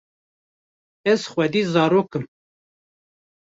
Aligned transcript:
ez 1.11 1.21
xwedî 1.31 1.61
zarok 1.73 2.09
im 2.17 2.25